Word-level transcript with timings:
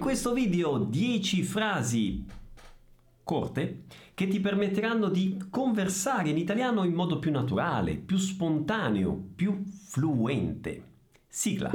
questo 0.00 0.32
video 0.32 0.78
10 0.78 1.42
frasi 1.42 2.24
corte 3.22 3.82
che 4.14 4.26
ti 4.28 4.40
permetteranno 4.40 5.10
di 5.10 5.36
conversare 5.50 6.30
in 6.30 6.38
italiano 6.38 6.84
in 6.84 6.94
modo 6.94 7.18
più 7.18 7.30
naturale, 7.30 7.96
più 7.96 8.16
spontaneo, 8.16 9.12
più 9.34 9.62
fluente. 9.62 10.84
Sigla. 11.28 11.72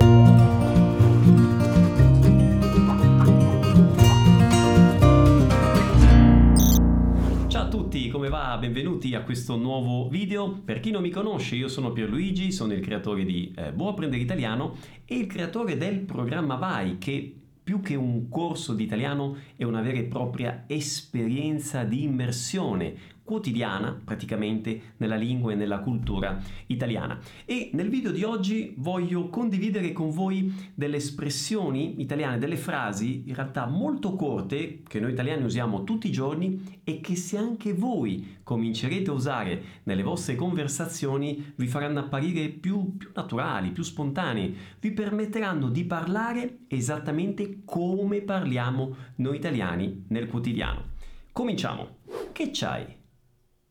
Ciao 7.47 7.63
a 7.63 7.67
tutti, 7.69 8.09
come 8.09 8.29
va? 8.29 8.57
Benvenuti 8.57 9.13
a 9.13 9.21
questo 9.21 9.55
nuovo 9.55 10.09
video. 10.09 10.49
Per 10.65 10.79
chi 10.79 10.89
non 10.89 11.03
mi 11.03 11.11
conosce, 11.11 11.55
io 11.55 11.67
sono 11.67 11.91
Pierluigi, 11.91 12.51
sono 12.51 12.73
il 12.73 12.81
creatore 12.81 13.23
di 13.23 13.53
eh, 13.55 13.71
Buon 13.71 13.89
Apprendere 13.91 14.21
Italiano 14.21 14.77
e 15.05 15.15
il 15.15 15.27
creatore 15.27 15.77
del 15.77 15.99
programma 15.99 16.55
Vai 16.55 16.97
che 16.97 17.41
più 17.65 17.81
che 17.81 17.95
un 17.95 18.29
corso 18.29 18.75
di 18.75 18.83
italiano 18.83 19.37
è 19.55 19.63
una 19.63 19.81
vera 19.81 19.97
e 19.97 20.03
propria 20.03 20.65
esperienza 20.67 21.83
di 21.83 22.03
immersione 22.03 22.95
quotidiana 23.25 23.99
praticamente 24.05 24.93
nella 24.97 25.15
lingua 25.15 25.51
e 25.51 25.55
nella 25.55 25.79
cultura 25.79 26.39
italiana. 26.67 27.19
E 27.43 27.71
nel 27.73 27.89
video 27.89 28.11
di 28.11 28.23
oggi 28.23 28.75
voglio 28.77 29.29
condividere 29.29 29.91
con 29.91 30.11
voi 30.11 30.53
delle 30.75 30.97
espressioni 30.97 31.99
italiane, 32.01 32.37
delle 32.37 32.55
frasi 32.55 33.23
in 33.25 33.33
realtà 33.33 33.65
molto 33.65 34.15
corte 34.15 34.83
che 34.87 34.99
noi 34.99 35.11
italiani 35.11 35.43
usiamo 35.43 35.83
tutti 35.83 36.07
i 36.07 36.11
giorni 36.11 36.79
e 36.83 37.01
che 37.01 37.15
se 37.15 37.37
anche 37.37 37.73
voi 37.73 38.37
comincerete 38.43 39.09
a 39.09 39.13
usare 39.13 39.63
nelle 39.83 40.03
vostre 40.03 40.35
conversazioni 40.35 41.53
vi 41.55 41.67
faranno 41.67 41.99
apparire 41.99 42.49
più, 42.49 42.95
più 42.95 43.09
naturali, 43.15 43.71
più 43.71 43.81
spontanei, 43.81 44.55
vi 44.79 44.91
permetteranno 44.91 45.69
di 45.69 45.83
parlare 45.83 46.59
esattamente 46.67 47.61
come 47.65 48.21
parliamo 48.21 48.95
noi 49.15 49.37
italiani 49.37 50.05
nel 50.09 50.27
quotidiano. 50.27 50.93
Cominciamo. 51.31 51.97
Che 52.31 52.49
c'hai? 52.53 53.03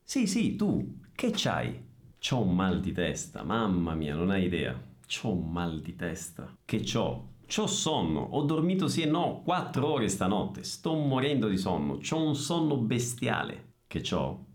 Sì, 0.07 0.27
sì, 0.27 0.55
tu, 0.55 0.99
che 1.15 1.31
c'hai? 1.33 1.83
C'ho 2.19 2.41
un 2.41 2.53
mal 2.53 2.79
di 2.79 2.91
testa, 2.91 3.41
mamma 3.41 3.95
mia, 3.95 4.13
non 4.13 4.29
hai 4.29 4.45
idea. 4.45 4.79
C'ho 5.07 5.31
un 5.31 5.51
mal 5.51 5.81
di 5.81 5.95
testa. 5.95 6.55
Che 6.63 6.81
c'ho? 6.81 7.29
C'ho 7.47 7.65
sonno, 7.65 8.19
ho 8.19 8.43
dormito 8.43 8.87
sì 8.87 9.01
e 9.01 9.07
no 9.07 9.41
quattro 9.43 9.93
ore 9.93 10.07
stanotte, 10.07 10.63
sto 10.63 10.93
morendo 10.93 11.47
di 11.47 11.57
sonno, 11.57 11.97
c'ho 11.97 12.23
un 12.23 12.35
sonno 12.35 12.77
bestiale. 12.77 13.73
Che 13.87 14.01
c'ho? 14.01 14.45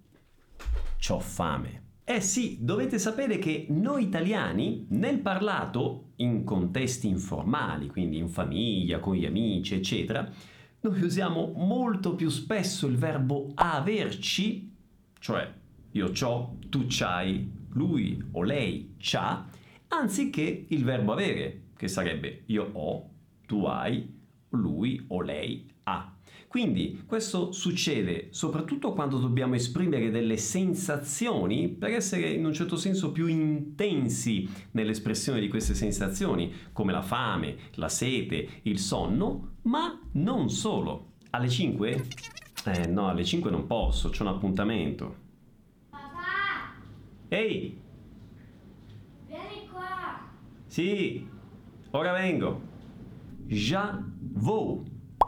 C'ho 1.04 1.18
fame. 1.18 1.82
Eh 2.04 2.20
sì, 2.20 2.58
dovete 2.60 3.00
sapere 3.00 3.38
che 3.38 3.66
noi 3.70 4.04
italiani, 4.04 4.86
nel 4.90 5.18
parlato, 5.18 6.12
in 6.16 6.44
contesti 6.44 7.08
informali, 7.08 7.88
quindi 7.88 8.18
in 8.18 8.28
famiglia, 8.28 9.00
con 9.00 9.16
gli 9.16 9.26
amici, 9.26 9.74
eccetera, 9.74 10.30
noi 10.82 11.02
usiamo 11.02 11.52
molto 11.56 12.14
più 12.14 12.28
spesso 12.28 12.86
il 12.86 12.96
verbo 12.96 13.50
averci 13.54 14.69
cioè 15.20 15.48
io 15.92 16.10
c'ho, 16.10 16.58
tu 16.68 16.86
c'hai, 16.88 17.50
lui 17.74 18.20
o 18.32 18.42
lei 18.42 18.94
c'ha, 18.98 19.46
anziché 19.88 20.66
il 20.68 20.84
verbo 20.84 21.12
avere, 21.12 21.68
che 21.76 21.88
sarebbe 21.88 22.42
io 22.46 22.70
ho, 22.72 23.10
tu 23.46 23.64
hai, 23.64 24.18
lui 24.50 25.04
o 25.08 25.20
lei 25.20 25.68
ha. 25.84 26.14
Quindi 26.48 27.04
questo 27.06 27.52
succede 27.52 28.28
soprattutto 28.30 28.92
quando 28.92 29.18
dobbiamo 29.18 29.54
esprimere 29.54 30.10
delle 30.10 30.36
sensazioni 30.36 31.68
per 31.68 31.90
essere 31.90 32.30
in 32.30 32.44
un 32.44 32.52
certo 32.52 32.74
senso 32.74 33.12
più 33.12 33.28
intensi 33.28 34.48
nell'espressione 34.72 35.38
di 35.38 35.48
queste 35.48 35.74
sensazioni, 35.74 36.52
come 36.72 36.90
la 36.90 37.02
fame, 37.02 37.56
la 37.74 37.88
sete, 37.88 38.48
il 38.62 38.80
sonno, 38.80 39.58
ma 39.62 40.00
non 40.12 40.50
solo. 40.50 41.12
Alle 41.30 41.48
5 41.48 42.06
eh 42.64 42.86
no, 42.86 43.08
alle 43.08 43.24
5 43.24 43.50
non 43.50 43.66
posso, 43.66 44.10
c'ho 44.10 44.22
un 44.22 44.28
appuntamento. 44.28 45.16
Papà, 45.88 46.74
Ehi, 47.28 47.80
vieni 49.26 49.68
qua. 49.70 50.28
sì, 50.66 51.26
ora 51.90 52.12
vengo. 52.12 52.68
Ja 53.46 54.02
vou. 54.34 54.84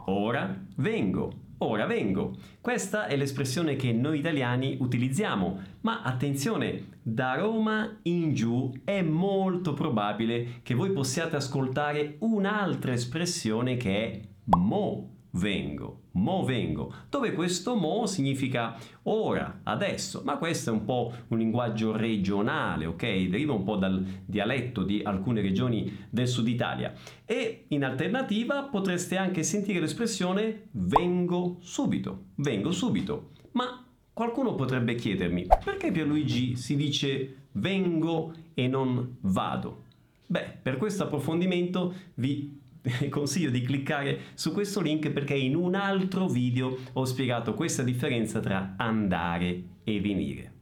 Ora 0.06 0.64
vengo. 0.76 1.32
Ora 1.58 1.86
vengo. 1.86 2.34
Questa 2.60 3.06
è 3.06 3.16
l'espressione 3.16 3.76
che 3.76 3.92
noi 3.92 4.18
italiani 4.18 4.76
utilizziamo, 4.80 5.60
ma 5.82 6.02
attenzione, 6.02 6.98
da 7.02 7.34
Roma 7.34 7.98
in 8.02 8.34
giù 8.34 8.72
è 8.84 9.00
molto 9.00 9.72
probabile 9.72 10.60
che 10.62 10.74
voi 10.74 10.90
possiate 10.90 11.36
ascoltare 11.36 12.16
un'altra 12.18 12.92
espressione 12.92 13.76
che 13.76 13.96
è 13.96 14.20
mo 14.44 15.12
vengo, 15.32 16.02
mo 16.12 16.44
vengo, 16.44 16.92
dove 17.08 17.32
questo 17.32 17.74
mo 17.74 18.06
significa 18.06 18.76
ora, 19.04 19.60
adesso, 19.62 20.22
ma 20.24 20.36
questo 20.36 20.70
è 20.70 20.72
un 20.72 20.84
po' 20.84 21.12
un 21.28 21.38
linguaggio 21.38 21.96
regionale, 21.96 22.86
ok? 22.86 23.28
Deriva 23.28 23.52
un 23.52 23.64
po' 23.64 23.76
dal 23.76 24.04
dialetto 24.24 24.82
di 24.82 25.02
alcune 25.02 25.40
regioni 25.40 26.06
del 26.10 26.28
sud 26.28 26.48
Italia. 26.48 26.92
E 27.24 27.64
in 27.68 27.84
alternativa 27.84 28.64
potreste 28.64 29.16
anche 29.16 29.42
sentire 29.42 29.80
l'espressione 29.80 30.68
vengo 30.72 31.58
subito, 31.60 32.24
vengo 32.36 32.70
subito. 32.70 33.30
Ma 33.52 33.84
qualcuno 34.12 34.54
potrebbe 34.54 34.94
chiedermi, 34.94 35.46
perché 35.64 35.90
Pierluigi 35.90 36.56
si 36.56 36.76
dice 36.76 37.36
vengo 37.52 38.34
e 38.54 38.68
non 38.68 39.16
vado? 39.20 39.84
Beh, 40.26 40.58
per 40.62 40.78
questo 40.78 41.04
approfondimento 41.04 41.94
vi 42.14 42.60
consiglio 43.10 43.50
di 43.50 43.62
cliccare 43.62 44.20
su 44.34 44.52
questo 44.52 44.80
link 44.80 45.10
perché 45.10 45.34
in 45.34 45.54
un 45.54 45.74
altro 45.74 46.26
video 46.26 46.76
ho 46.92 47.04
spiegato 47.04 47.54
questa 47.54 47.82
differenza 47.82 48.40
tra 48.40 48.74
andare 48.76 49.62
e 49.84 50.00
venire. 50.00 50.52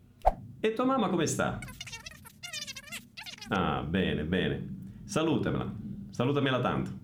E 0.61 0.73
tua 0.75 0.85
mamma 0.85 1.09
come 1.09 1.27
sta? 1.27 1.59
Ah, 3.49 3.83
bene, 3.83 4.25
bene. 4.25 4.69
Salutamela. 5.05 5.75
Salutamela 6.11 6.61
tanto. 6.61 6.99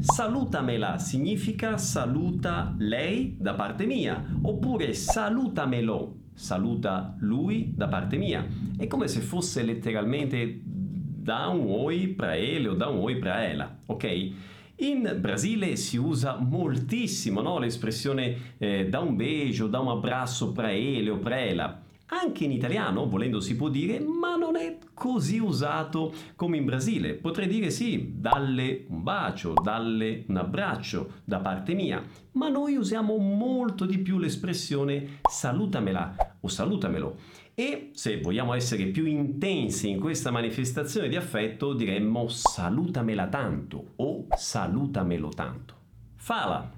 Salutamela 0.00 0.98
significa 0.98 1.78
saluta 1.78 2.74
lei 2.78 3.36
da 3.38 3.54
parte 3.54 3.86
mia, 3.86 4.22
oppure 4.42 4.92
salutamelo, 4.92 6.16
saluta 6.34 7.14
lui 7.20 7.72
da 7.74 7.86
parte 7.86 8.16
mia. 8.16 8.44
È 8.76 8.88
come 8.88 9.06
se 9.06 9.20
fosse 9.20 9.62
letteralmente 9.62 10.60
da 10.64 11.46
un 11.46 11.66
oi 11.68 12.08
pra 12.08 12.34
ele 12.34 12.68
o 12.68 12.74
da 12.74 12.88
un 12.88 12.98
oi 12.98 13.16
pra 13.18 13.44
ela, 13.44 13.78
ok? 13.86 14.32
In 14.78 15.16
Brasile 15.20 15.74
si 15.76 15.96
usa 15.96 16.36
moltissimo 16.36 17.40
no? 17.40 17.58
l'espressione 17.58 18.56
eh, 18.58 18.86
da 18.86 19.00
un 19.00 19.16
beso, 19.16 19.68
da 19.68 19.80
un 19.80 19.88
abbraccio 19.88 20.52
pra 20.52 20.70
ele 20.70 21.08
o 21.08 21.16
pra 21.16 21.38
ela. 21.38 21.80
Anche 22.08 22.44
in 22.44 22.52
italiano, 22.52 23.08
volendo, 23.08 23.40
si 23.40 23.56
può 23.56 23.68
dire, 23.70 23.98
ma 24.00 24.36
non 24.36 24.54
è 24.56 24.76
così 24.92 25.38
usato 25.38 26.12
come 26.36 26.58
in 26.58 26.66
Brasile. 26.66 27.14
Potrei 27.14 27.48
dire 27.48 27.70
sì, 27.70 28.12
dalle 28.16 28.84
un 28.88 29.02
bacio, 29.02 29.54
dalle 29.54 30.24
un 30.28 30.36
abbraccio 30.36 31.14
da 31.24 31.40
parte 31.40 31.72
mia, 31.72 32.04
ma 32.32 32.48
noi 32.48 32.76
usiamo 32.76 33.16
molto 33.16 33.86
di 33.86 33.98
più 33.98 34.18
l'espressione 34.18 35.20
salutamela 35.28 36.36
o 36.38 36.48
salutamelo. 36.48 37.16
E 37.54 37.88
se 37.94 38.20
vogliamo 38.20 38.52
essere 38.52 38.84
più 38.84 39.06
intensi 39.06 39.88
in 39.88 39.98
questa 39.98 40.30
manifestazione 40.30 41.08
di 41.08 41.16
affetto, 41.16 41.72
diremmo 41.72 42.28
salutamela 42.28 43.28
tanto 43.28 43.92
salutamelo 44.36 45.30
tanto. 45.30 45.74
Fala. 46.16 46.70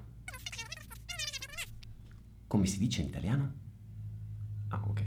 Come 2.47 2.65
si 2.65 2.79
dice 2.79 3.01
in 3.01 3.07
italiano? 3.07 3.53
Ah, 4.69 4.81
ok. 4.87 5.03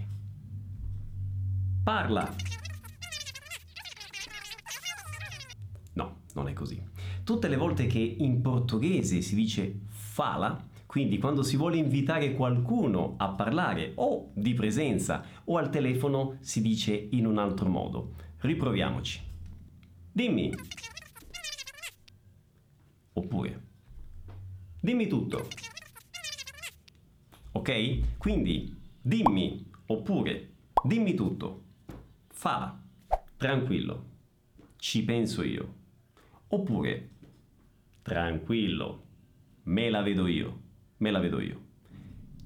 Parla. 1.83 2.35
No, 5.95 6.17
non 6.35 6.49
è 6.49 6.53
così. 6.53 6.81
Tutte 7.25 7.49
le 7.49 7.57
volte 7.57 7.87
che 7.87 7.99
in 7.99 8.41
portoghese 8.41 9.23
si 9.23 9.35
dice 9.35 9.81
fala, 9.89 10.69
quindi 10.87 11.19
quando 11.19 11.43
si 11.43 11.57
vuole 11.57 11.79
invitare 11.79 12.35
qualcuno 12.35 13.15
a 13.17 13.31
parlare 13.31 13.93
o 13.97 14.31
di 14.35 14.55
presenza 14.55 15.25
o 15.45 15.57
al 15.57 15.71
telefono 15.71 16.37
si 16.41 16.61
dice 16.61 17.09
in 17.13 17.27
un 17.27 17.39
altro 17.39 17.69
modo. 17.69 18.15
Riproviamoci. 18.39 19.21
Dimmi. 20.13 20.53
Oppure. 23.15 23.63
Dimmi 24.81 25.07
tutto. 25.07 25.49
Ok? 27.53 28.19
Quindi 28.19 28.75
dimmi 29.01 29.71
oppure 29.87 30.53
dimmi 30.85 31.15
tutto. 31.15 31.63
Fala. 32.29 32.81
Tranquillo. 33.37 34.11
Ci 34.77 35.05
penso 35.05 35.43
io. 35.43 35.75
Oppure 36.49 37.11
tranquillo. 38.03 39.05
Me 39.65 39.91
la 39.91 40.03
vedo 40.03 40.27
io. 40.27 40.61
Me 40.99 41.11
la 41.11 41.21
vedo 41.21 41.41
io. 41.41 41.61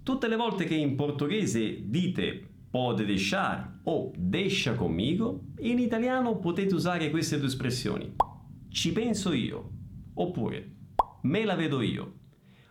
Tutte 0.03 0.29
le 0.29 0.37
volte 0.37 0.65
che 0.65 0.75
in 0.75 0.95
portoghese 0.95 1.89
dite 1.89 2.47
pode 2.71 3.05
deixar 3.05 3.81
o 3.85 4.13
deixa 4.17 4.75
comigo, 4.75 5.47
in 5.61 5.79
italiano 5.79 6.37
potete 6.39 6.75
usare 6.75 7.11
queste 7.11 7.39
due 7.39 7.47
espressioni. 7.47 8.15
Ci 8.69 8.93
penso 8.93 9.33
io. 9.33 9.71
Oppure 10.19 10.71
me 11.23 11.45
la 11.45 11.55
vedo 11.55 11.81
io. 11.81 12.13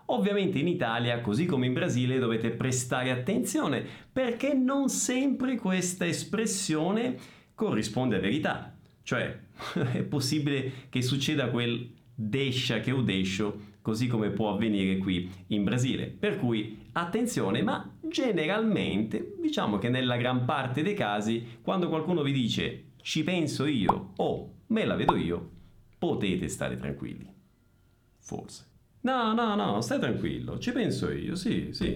Ovviamente 0.08 0.60
in 0.60 0.68
Italia, 0.68 1.20
così 1.22 1.46
come 1.46 1.66
in 1.66 1.74
Brasile, 1.74 2.20
dovete 2.20 2.52
prestare 2.52 3.10
attenzione 3.10 3.84
perché 4.12 4.54
non 4.54 4.90
sempre 4.90 5.58
questa 5.58 6.06
espressione 6.06 7.18
corrisponde 7.56 8.18
a 8.18 8.20
verità. 8.20 8.78
Cioè, 9.02 9.40
è 9.94 10.04
possibile 10.04 10.72
che 10.90 11.02
succeda 11.02 11.50
quel 11.50 11.92
deixa 12.14 12.80
che 12.80 12.92
o 12.92 13.02
deixo, 13.02 13.74
così 13.82 14.08
come 14.08 14.30
può 14.30 14.54
avvenire 14.54 14.98
qui 14.98 15.30
in 15.48 15.64
Brasile. 15.64 16.06
Per 16.08 16.38
cui 16.38 16.88
attenzione, 16.94 17.62
ma 17.62 17.98
generalmente 18.02 19.36
diciamo 19.42 19.78
che 19.78 19.90
nella 19.90 20.18
gran 20.18 20.46
parte 20.46 20.82
dei 20.82 20.94
casi, 20.94 21.60
quando 21.62 21.90
qualcuno 21.90 22.22
vi 22.22 22.32
dice 22.32 22.84
ci 23.02 23.24
penso 23.24 23.66
io 23.66 24.14
o 24.16 24.54
me 24.68 24.86
la 24.86 24.96
vedo 24.96 25.16
io, 25.16 25.50
potete 25.98 26.48
stare 26.48 26.78
tranquilli. 26.78 27.35
Forse. 28.26 28.66
No, 29.02 29.34
no, 29.34 29.54
no, 29.54 29.82
stai 29.82 30.00
tranquillo, 30.00 30.58
ci 30.58 30.72
penso 30.72 31.12
io, 31.12 31.36
sì, 31.36 31.70
sì. 31.72 31.96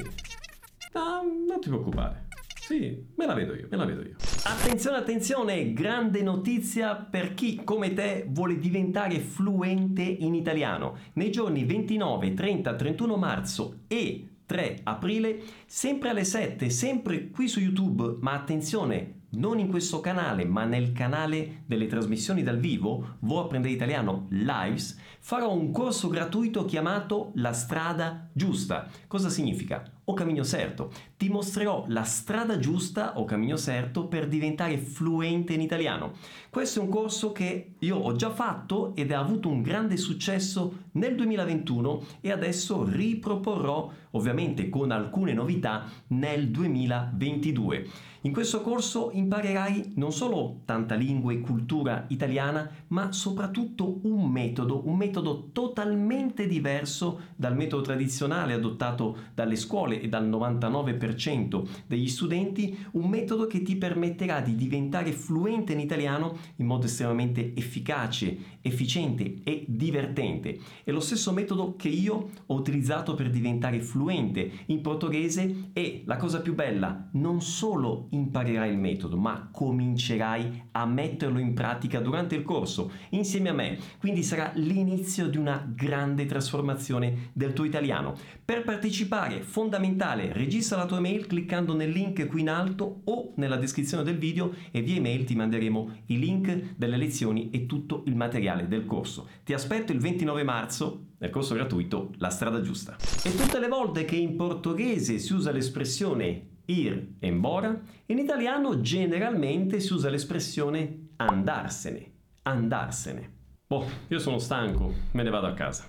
No, 0.94 1.24
non 1.48 1.60
ti 1.60 1.70
preoccupare. 1.70 2.28
Sì, 2.68 3.04
me 3.16 3.26
la 3.26 3.34
vedo 3.34 3.56
io, 3.56 3.68
me 3.68 3.78
la 3.78 3.86
vedo 3.86 4.04
io. 4.04 4.16
Attenzione, 4.44 4.98
attenzione, 4.98 5.74
grande 5.74 6.22
notizia 6.22 6.94
per 6.94 7.34
chi 7.34 7.64
come 7.64 7.96
te 7.96 8.28
vuole 8.30 8.60
diventare 8.60 9.18
fluente 9.18 10.04
in 10.04 10.36
italiano. 10.36 10.98
Nei 11.14 11.32
giorni 11.32 11.66
29, 11.66 12.36
30, 12.36 12.76
31 12.76 13.16
marzo 13.18 13.80
e 13.88 14.28
3 14.46 14.82
aprile, 14.84 15.42
sempre 15.66 16.10
alle 16.10 16.24
7, 16.24 16.70
sempre 16.70 17.30
qui 17.30 17.48
su 17.48 17.60
YouTube, 17.60 18.18
ma 18.20 18.34
attenzione, 18.34 19.19
non 19.32 19.60
in 19.60 19.70
questo 19.70 20.00
canale, 20.00 20.46
ma 20.46 20.64
nel 20.64 20.92
canale 20.92 21.64
delle 21.66 21.88
trasmissioni 21.88 22.44
dal 22.44 22.58
vivo, 22.60 23.18
Vuoi 23.20 23.44
apprendere 23.44 23.74
italiano 23.74 24.28
lives, 24.30 24.98
farò 25.20 25.54
un 25.54 25.72
corso 25.72 26.08
gratuito 26.08 26.66
chiamato 26.66 27.32
La 27.36 27.54
strada 27.54 28.30
giusta. 28.34 28.88
Cosa 29.08 29.30
significa? 29.30 29.84
O 30.06 30.14
cammino 30.14 30.44
certo. 30.44 30.92
Ti 31.18 31.30
mostrerò 31.30 31.86
la 31.88 32.04
strada 32.04 32.58
giusta 32.58 33.20
o 33.20 33.26
cammino 33.26 33.58
certo 33.58 34.08
per 34.08 34.28
diventare 34.28 34.78
fluente 34.78 35.54
in 35.54 35.62
italiano. 35.62 36.14
Questo 36.50 36.80
è 36.80 36.84
un 36.84 36.90
corso 36.90 37.32
che 37.32 37.74
io 37.78 37.96
ho 37.96 38.16
già 38.16 38.32
fatto 38.32 38.96
ed 38.96 39.12
ha 39.12 39.20
avuto 39.20 39.50
un 39.50 39.62
grande 39.62 39.98
successo 39.98 40.86
nel 40.94 41.16
2021 41.16 42.04
e 42.22 42.32
adesso 42.32 42.84
riproporrò 42.84 43.92
ovviamente 44.12 44.70
con 44.70 44.90
alcune 44.90 45.34
novità 45.34 45.86
nel 46.08 46.50
2022. 46.50 47.88
In 48.24 48.34
questo 48.34 48.60
corso 48.60 49.12
imparerai 49.14 49.94
non 49.96 50.12
solo 50.12 50.60
tanta 50.66 50.96
lingua 50.96 51.32
e 51.32 51.40
cultura 51.40 52.04
italiana, 52.10 52.70
ma 52.88 53.14
soprattutto 53.14 54.00
un 54.04 54.30
metodo, 54.30 54.86
un 54.90 54.98
metodo 54.98 55.52
totalmente 55.54 56.46
diverso 56.46 57.22
dal 57.38 57.56
metodo 57.56 57.82
tradizionale 57.82 58.52
adottato 58.52 59.16
dalle 59.34 59.56
scuole 59.56 60.02
e 60.02 60.10
dal 60.10 60.28
99% 60.30 61.66
degli 61.88 62.10
studenti, 62.10 62.78
un 62.92 63.08
metodo 63.08 63.48
che 63.48 63.62
ti 63.62 63.78
permetterà 63.78 64.42
di 64.42 64.54
diventare 64.56 65.14
fluente 65.14 65.72
in 65.72 65.80
italiano 65.80 66.36
in 66.58 66.66
modo 66.66 66.88
estremamente 66.88 67.56
efficace, 67.56 68.38
efficiente 68.60 69.36
e 69.46 69.64
divertente. 69.66 70.60
È 70.84 70.92
lo 70.92 71.00
stesso 71.00 71.32
metodo 71.32 71.78
che 71.78 71.88
io 71.88 72.32
ho 72.46 72.54
utilizzato 72.54 73.14
per 73.14 73.30
diventare 73.30 73.80
fluente 73.80 74.52
in 74.66 74.82
portoghese 74.82 75.70
e 75.72 76.04
la 76.06 76.18
cosa 76.18 76.42
più 76.42 76.54
bella, 76.54 77.08
non 77.14 77.42
solo 77.42 78.08
imparerai 78.12 78.72
il 78.72 78.78
metodo, 78.78 79.18
ma 79.18 79.50
comincerai 79.52 80.68
a 80.72 80.86
metterlo 80.86 81.40
in 81.40 81.54
pratica 81.54 82.00
durante 82.00 82.36
il 82.36 82.44
corso 82.44 82.92
insieme 83.10 83.50
a 83.50 83.54
me. 83.54 83.78
Quindi 84.00 84.24
sarà 84.24 84.52
l'inizio 84.56 85.28
di 85.28 85.38
una 85.38 85.66
grande 85.74 86.26
trasformazione 86.26 87.32
del 87.34 87.54
tuo 87.54 87.66
italiano. 87.66 88.16
Per 88.44 88.64
partecipare, 88.64 89.42
fondamentale, 89.42 90.34
registra 90.34 90.78
la 90.78 90.86
tua 90.86 91.00
mail 91.00 91.28
cliccando 91.28 91.76
nel 91.76 91.92
link 91.92 92.28
qui 92.28 92.42
in 92.42 92.50
alto 92.50 93.02
o 93.06 93.34
nella 93.36 93.58
descrizione 93.58 94.04
del 94.04 94.18
video 94.18 94.54
e 94.72 94.82
via 94.82 94.98
email 94.98 95.24
ti 95.24 95.36
manderemo 95.36 95.98
i 96.08 96.20
link 96.20 96.76
delle 96.76 96.98
lezioni 96.98 97.50
e 97.52 97.66
tutto 97.66 98.04
il 98.08 98.16
materiale 98.16 98.68
del 98.68 98.86
corso. 98.86 99.28
Ti 99.44 99.54
aspetto 99.54 99.92
il 99.92 100.00
29 100.00 100.44
marzo 100.44 101.04
nel 101.20 101.30
corso 101.30 101.54
gratuito 101.54 102.12
La 102.18 102.30
strada 102.30 102.62
giusta. 102.62 102.96
E 103.24 103.36
tutte 103.36 103.60
le 103.60 103.68
volte 103.68 104.06
che 104.06 104.16
in 104.16 104.36
portoghese 104.36 105.20
si 105.20 105.34
usa 105.34 105.52
l'espressione 105.52 106.49
ir 106.72 107.16
embora, 107.20 107.80
in 108.06 108.20
italiano 108.20 108.82
generalmente 108.82 109.80
si 109.80 109.94
usa 109.94 110.10
l'espressione 110.10 111.10
andarsene, 111.18 112.12
andarsene. 112.44 113.38
Boh, 113.68 113.86
io 114.08 114.20
sono 114.20 114.40
stanco, 114.40 114.94
me 115.12 115.24
ne 115.24 115.30
vado 115.30 115.48
a 115.48 115.54
casa. 115.54 115.86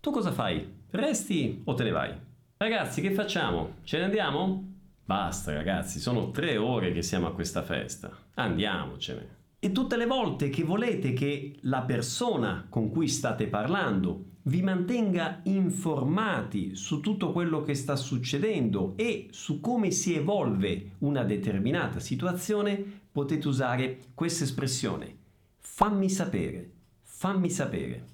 Tu 0.00 0.10
cosa 0.10 0.32
fai? 0.32 0.78
Resti 0.90 1.62
o 1.64 1.74
te 1.74 1.84
ne 1.84 1.90
vai? 1.90 2.14
Ragazzi, 2.56 3.00
che 3.00 3.12
facciamo? 3.12 3.76
Ce 3.84 3.98
ne 3.98 4.04
andiamo? 4.04 4.68
Basta 5.04 5.52
ragazzi, 5.52 5.98
sono 5.98 6.30
tre 6.30 6.56
ore 6.56 6.92
che 6.92 7.02
siamo 7.02 7.26
a 7.26 7.32
questa 7.32 7.62
festa. 7.62 8.10
Andiamocene. 8.34 9.38
E 9.58 9.72
tutte 9.72 9.96
le 9.96 10.06
volte 10.06 10.48
che 10.48 10.62
volete 10.62 11.12
che 11.12 11.56
la 11.62 11.82
persona 11.82 12.66
con 12.68 12.90
cui 12.90 13.08
state 13.08 13.46
parlando 13.46 14.29
vi 14.42 14.62
mantenga 14.62 15.40
informati 15.44 16.74
su 16.74 17.00
tutto 17.00 17.32
quello 17.32 17.62
che 17.62 17.74
sta 17.74 17.96
succedendo 17.96 18.94
e 18.96 19.28
su 19.30 19.60
come 19.60 19.90
si 19.90 20.14
evolve 20.14 20.92
una 20.98 21.24
determinata 21.24 22.00
situazione, 22.00 22.82
potete 23.12 23.48
usare 23.48 23.98
questa 24.14 24.44
espressione. 24.44 25.16
Fammi 25.58 26.08
sapere, 26.08 26.70
fammi 27.02 27.50
sapere. 27.50 28.04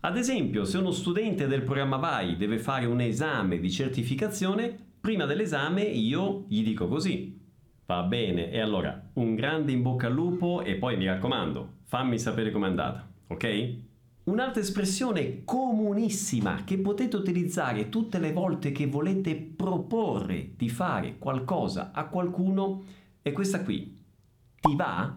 Ad 0.00 0.16
esempio, 0.16 0.64
se 0.64 0.78
uno 0.78 0.92
studente 0.92 1.46
del 1.46 1.62
programma 1.62 1.96
VAI 1.96 2.36
deve 2.36 2.58
fare 2.58 2.86
un 2.86 3.00
esame 3.00 3.58
di 3.58 3.70
certificazione, 3.70 4.74
prima 5.00 5.24
dell'esame 5.24 5.82
io 5.82 6.44
gli 6.48 6.62
dico 6.62 6.86
così. 6.86 7.38
Va 7.86 8.02
bene, 8.02 8.50
e 8.50 8.60
allora 8.60 9.10
un 9.14 9.34
grande 9.34 9.72
in 9.72 9.82
bocca 9.82 10.06
al 10.06 10.12
lupo 10.12 10.62
e 10.62 10.76
poi 10.76 10.96
mi 10.96 11.06
raccomando, 11.06 11.74
fammi 11.84 12.18
sapere 12.18 12.50
com'è 12.50 12.66
andata, 12.66 13.08
ok? 13.28 13.74
Un'altra 14.26 14.60
espressione 14.60 15.44
comunissima 15.44 16.64
che 16.64 16.78
potete 16.78 17.14
utilizzare 17.14 17.88
tutte 17.88 18.18
le 18.18 18.32
volte 18.32 18.72
che 18.72 18.88
volete 18.88 19.36
proporre 19.36 20.54
di 20.56 20.68
fare 20.68 21.16
qualcosa 21.16 21.92
a 21.92 22.06
qualcuno 22.06 22.82
è 23.22 23.30
questa 23.30 23.62
qui. 23.62 23.96
Ti 24.60 24.74
va? 24.74 25.16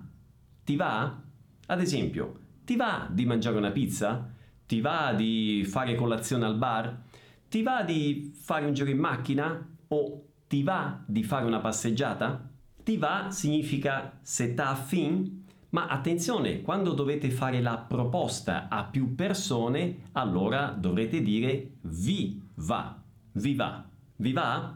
Ti 0.64 0.76
va? 0.76 1.22
Ad 1.66 1.82
esempio, 1.82 2.40
ti 2.64 2.76
va 2.76 3.08
di 3.12 3.26
mangiare 3.26 3.58
una 3.58 3.72
pizza? 3.72 4.32
Ti 4.68 4.80
va 4.80 5.12
di 5.14 5.66
fare 5.68 5.96
colazione 5.96 6.46
al 6.46 6.60
bar? 6.60 7.02
Ti 7.50 7.64
va 7.64 7.82
di 7.82 8.32
fare 8.40 8.68
un 8.68 8.74
giro 8.74 8.92
in 8.92 9.00
macchina? 9.00 9.68
O 9.88 10.28
ti 10.46 10.62
va 10.62 11.04
di 11.08 11.24
fare 11.24 11.46
una 11.46 11.60
passeggiata? 11.60 12.48
Ti 12.84 12.98
va 12.98 13.32
significa 13.32 14.20
se 14.22 14.54
t'ha 14.54 14.70
affin? 14.70 15.39
Ma 15.72 15.88
attenzione, 15.88 16.62
quando 16.62 16.94
dovete 16.94 17.30
fare 17.30 17.62
la 17.62 17.78
proposta 17.78 18.68
a 18.70 18.86
più 18.86 19.14
persone, 19.14 20.10
allora 20.14 20.70
dovrete 20.70 21.22
dire 21.22 21.74
vi 21.82 22.42
va, 22.56 23.00
vi 23.34 23.54
va, 23.54 23.88
vi 24.16 24.34
va? 24.34 24.76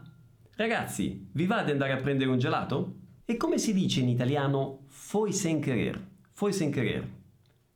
Ragazzi, 0.56 1.28
vi 1.32 1.46
va 1.46 1.64
di 1.64 1.72
andare 1.72 1.92
a 1.92 1.96
prendere 1.96 2.30
un 2.30 2.38
gelato? 2.38 2.94
E 3.24 3.36
come 3.36 3.58
si 3.58 3.72
dice 3.72 4.00
in 4.00 4.08
italiano 4.08 4.84
foi 4.86 5.32
sem 5.32 5.60
querer? 5.60 6.00
Foi 6.30 6.52
sem 6.52 6.70
querer. 6.70 7.08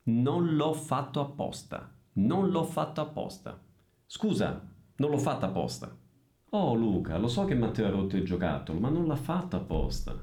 Non 0.04 0.54
l'ho 0.54 0.72
fatto 0.72 1.20
apposta. 1.20 1.92
Non 2.14 2.50
l'ho 2.50 2.64
fatto 2.64 3.00
apposta. 3.00 3.60
Scusa, 4.06 4.64
non 4.96 5.10
l'ho 5.10 5.18
fatto 5.18 5.44
apposta. 5.44 5.96
Oh 6.50 6.74
Luca, 6.74 7.18
lo 7.18 7.28
so 7.28 7.44
che 7.44 7.54
Matteo 7.54 7.86
ha 7.86 7.90
rotto 7.90 8.16
il 8.16 8.24
giocattolo, 8.24 8.78
ma 8.78 8.88
non 8.88 9.06
l'ha 9.06 9.16
fatto 9.16 9.56
apposta. 9.56 10.16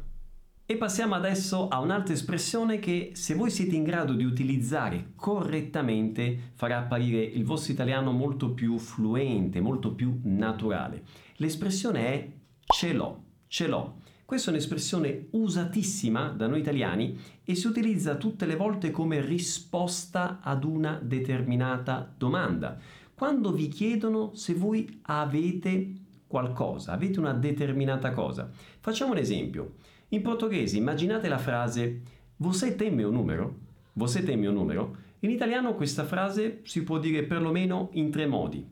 E 0.67 0.77
passiamo 0.77 1.13
adesso 1.13 1.67
a 1.67 1.77
un'altra 1.77 2.15
espressione 2.15 2.79
che 2.79 3.11
se 3.13 3.35
voi 3.35 3.51
siete 3.51 3.75
in 3.75 3.83
grado 3.83 4.13
di 4.13 4.23
utilizzare 4.23 5.11
correttamente 5.15 6.53
farà 6.55 6.79
apparire 6.79 7.21
il 7.21 7.45
vostro 7.45 7.71
italiano 7.71 8.11
molto 8.11 8.49
più 8.49 8.79
fluente, 8.79 9.61
molto 9.61 9.93
più 9.93 10.21
naturale. 10.23 11.03
L'espressione 11.35 11.99
è 12.07 12.31
ce 12.65 12.93
l'ho, 12.93 13.23
ce 13.45 13.67
l'ho. 13.67 13.97
Questa 14.25 14.49
è 14.49 14.53
un'espressione 14.53 15.27
usatissima 15.33 16.29
da 16.29 16.47
noi 16.47 16.61
italiani 16.61 17.15
e 17.43 17.53
si 17.53 17.67
utilizza 17.67 18.15
tutte 18.15 18.47
le 18.47 18.55
volte 18.55 18.89
come 18.89 19.21
risposta 19.21 20.39
ad 20.41 20.63
una 20.63 20.99
determinata 20.99 22.11
domanda. 22.17 22.75
Quando 23.13 23.51
vi 23.51 23.67
chiedono 23.67 24.33
se 24.33 24.55
voi 24.55 24.99
avete 25.03 25.93
qualcosa, 26.25 26.93
avete 26.93 27.19
una 27.19 27.33
determinata 27.33 28.13
cosa. 28.13 28.49
Facciamo 28.79 29.11
un 29.11 29.19
esempio. 29.19 29.75
In 30.15 30.21
portoghese 30.21 30.77
immaginate 30.77 31.27
la 31.27 31.37
frase 31.37 32.01
Você 32.37 32.71
tem 32.71 32.89
meu 32.89 33.11
numero? 33.11 33.59
Você 33.97 34.23
tem 34.23 34.37
mio 34.37 34.53
numero? 34.53 34.95
In 35.19 35.29
italiano 35.29 35.75
questa 35.75 36.05
frase 36.05 36.61
si 36.63 36.83
può 36.83 36.99
dire 36.99 37.23
perlomeno 37.23 37.89
in 37.93 38.09
tre 38.11 38.25
modi. 38.25 38.65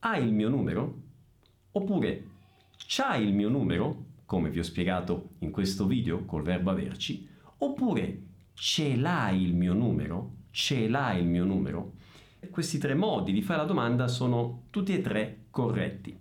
Hai 0.00 0.22
il 0.22 0.34
mio 0.34 0.50
numero? 0.50 1.02
Oppure 1.72 2.24
c'hai 2.86 3.26
il 3.26 3.32
mio 3.32 3.48
numero? 3.48 4.04
Come 4.26 4.50
vi 4.50 4.58
ho 4.58 4.62
spiegato 4.62 5.30
in 5.38 5.50
questo 5.50 5.86
video 5.86 6.26
col 6.26 6.42
verbo 6.42 6.68
averci. 6.68 7.26
Oppure 7.60 8.22
ce 8.52 8.94
l'hai 8.94 9.42
il 9.42 9.54
mio 9.54 9.72
numero? 9.72 10.32
Ce 10.50 10.86
l'hai 10.86 11.20
il 11.20 11.28
mio 11.28 11.44
numero? 11.44 11.92
Questi 12.50 12.76
tre 12.76 12.92
modi 12.92 13.32
di 13.32 13.40
fare 13.40 13.60
la 13.60 13.66
domanda 13.66 14.06
sono 14.06 14.64
tutti 14.68 14.92
e 14.92 15.00
tre 15.00 15.44
corretti. 15.48 16.14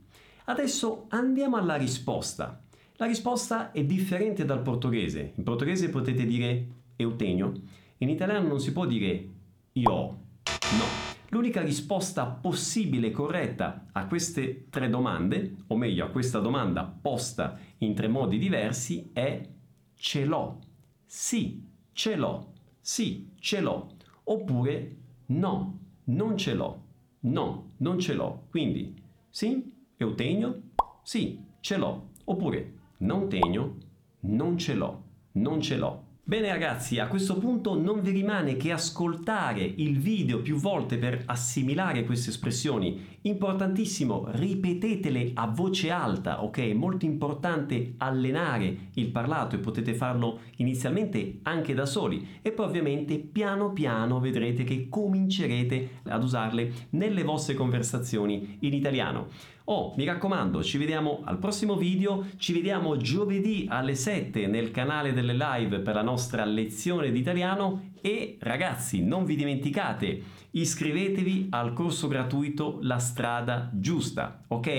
Adesso 0.45 1.07
andiamo 1.09 1.57
alla 1.57 1.75
risposta. 1.75 2.61
La 2.99 3.05
risposta 3.05 3.71
è 3.71 3.83
differente 3.83 4.43
dal 4.43 4.63
portoghese. 4.63 5.33
In 5.35 5.43
portoghese 5.43 5.89
potete 5.89 6.25
dire 6.25 6.67
eutenio, 6.95 7.53
in 7.97 8.09
italiano 8.09 8.47
non 8.47 8.59
si 8.59 8.71
può 8.71 8.87
dire 8.87 9.29
io. 9.73 9.91
No. 9.91 11.05
L'unica 11.29 11.61
risposta 11.61 12.25
possibile 12.25 13.07
e 13.07 13.11
corretta 13.11 13.89
a 13.91 14.07
queste 14.07 14.65
tre 14.71 14.89
domande, 14.89 15.57
o 15.67 15.77
meglio 15.77 16.05
a 16.05 16.09
questa 16.09 16.39
domanda 16.39 16.85
posta 16.85 17.59
in 17.79 17.93
tre 17.93 18.07
modi 18.07 18.39
diversi, 18.39 19.11
è 19.13 19.47
ce 19.93 20.25
l'ho. 20.25 20.59
Sì, 21.05 21.63
ce 21.91 22.15
l'ho. 22.15 22.53
Sì, 22.81 23.29
ce 23.37 23.61
l'ho. 23.61 23.89
Oppure 24.23 24.95
no, 25.27 25.79
non 26.05 26.35
ce 26.35 26.55
l'ho. 26.55 26.83
No, 27.19 27.73
non 27.77 27.99
ce 27.99 28.15
l'ho. 28.15 28.47
Quindi 28.49 28.99
sì, 29.29 29.71
eutenio, 29.97 30.61
sì, 31.03 31.39
ce 31.59 31.77
l'ho. 31.77 32.09
Oppure 32.23 32.76
non 32.97 33.29
tegno, 33.29 33.75
non 34.21 34.57
ce 34.57 34.73
l'ho. 34.73 35.03
Non 35.33 35.61
ce 35.61 35.77
l'ho. 35.77 36.05
Bene 36.27 36.49
ragazzi, 36.49 36.99
a 36.99 37.07
questo 37.07 37.37
punto 37.37 37.79
non 37.79 38.01
vi 38.01 38.11
rimane 38.11 38.57
che 38.57 38.73
ascoltare 38.73 39.63
il 39.63 39.97
video 39.97 40.41
più 40.41 40.57
volte 40.57 40.97
per 40.97 41.23
assimilare 41.25 42.03
queste 42.03 42.31
espressioni. 42.31 43.17
Importantissimo, 43.21 44.25
ripetetele 44.31 45.31
a 45.35 45.47
voce 45.47 45.89
alta, 45.89 46.43
ok? 46.43 46.57
È 46.57 46.73
molto 46.73 47.05
importante 47.05 47.93
allenare 47.99 48.89
il 48.95 49.07
parlato 49.07 49.55
e 49.55 49.59
potete 49.59 49.93
farlo 49.93 50.41
inizialmente 50.57 51.39
anche 51.43 51.73
da 51.73 51.85
soli 51.85 52.39
e 52.41 52.51
poi 52.51 52.65
ovviamente 52.65 53.19
piano 53.19 53.71
piano 53.71 54.19
vedrete 54.19 54.65
che 54.65 54.89
comincerete 54.89 56.01
ad 56.03 56.23
usarle 56.23 56.73
nelle 56.89 57.23
vostre 57.23 57.53
conversazioni 57.53 58.57
in 58.59 58.73
italiano. 58.73 59.27
Oh, 59.69 59.93
mi 59.97 60.05
raccomando, 60.05 60.63
ci 60.63 60.77
vediamo 60.77 61.23
al 61.25 61.39
prossimo 61.39 61.75
video, 61.75 62.27
ci 62.37 62.53
vediamo 62.53 62.95
giovedì 62.95 63.65
alle 63.69 63.95
7 63.95 64.47
nel 64.47 64.71
canale 64.71 65.11
delle 65.11 65.33
live 65.33 65.79
per 65.79 65.93
la 65.93 66.03
nostra 66.03 66.45
lezione 66.45 67.11
di 67.11 67.19
italiano 67.19 67.89
e 67.99 68.37
ragazzi, 68.39 69.03
non 69.03 69.25
vi 69.25 69.35
dimenticate, 69.35 70.21
iscrivetevi 70.51 71.47
al 71.49 71.73
corso 71.73 72.07
gratuito 72.07 72.79
La 72.83 72.99
strada 72.99 73.69
giusta, 73.73 74.45
ok? 74.47 74.69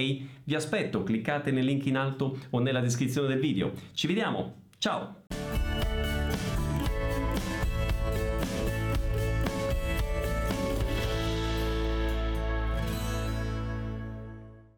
Vi 0.44 0.54
aspetto, 0.54 1.02
cliccate 1.02 1.50
nel 1.50 1.66
link 1.66 1.84
in 1.84 1.98
alto 1.98 2.38
o 2.48 2.58
nella 2.58 2.80
descrizione 2.80 3.28
del 3.28 3.40
video. 3.40 3.72
Ci 3.92 4.06
vediamo, 4.06 4.54
ciao! 4.78 5.47